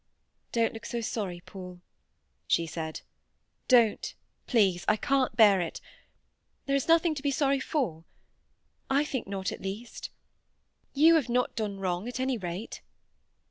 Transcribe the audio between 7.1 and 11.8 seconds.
to be sorry for. I think not, at least. You have not done